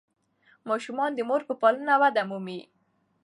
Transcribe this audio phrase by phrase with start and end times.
[0.69, 2.61] ماشومان د مور په پالنه وده مومي.